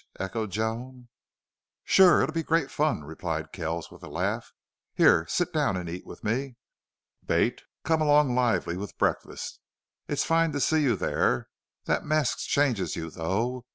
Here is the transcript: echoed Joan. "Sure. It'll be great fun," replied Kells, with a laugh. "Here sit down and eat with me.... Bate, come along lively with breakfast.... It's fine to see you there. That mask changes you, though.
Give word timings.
echoed 0.19 0.49
Joan. 0.49 1.09
"Sure. 1.83 2.23
It'll 2.23 2.33
be 2.33 2.41
great 2.41 2.71
fun," 2.71 3.03
replied 3.03 3.51
Kells, 3.51 3.91
with 3.91 4.01
a 4.01 4.07
laugh. 4.09 4.51
"Here 4.95 5.27
sit 5.27 5.53
down 5.53 5.77
and 5.77 5.87
eat 5.87 6.07
with 6.07 6.23
me.... 6.23 6.55
Bate, 7.23 7.61
come 7.83 8.01
along 8.01 8.33
lively 8.33 8.77
with 8.77 8.97
breakfast.... 8.97 9.59
It's 10.07 10.25
fine 10.25 10.53
to 10.53 10.59
see 10.59 10.81
you 10.81 10.95
there. 10.95 11.49
That 11.85 12.03
mask 12.03 12.39
changes 12.39 12.95
you, 12.95 13.11
though. 13.11 13.67